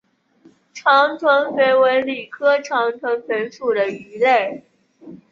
[0.73, 4.63] 长臀鲃为鲤科长臀鲃属的鱼类。